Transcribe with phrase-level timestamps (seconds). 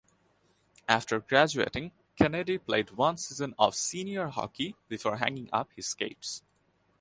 [0.89, 6.41] After graduating Kennedy played one season of senior hockey before hanging up his skates.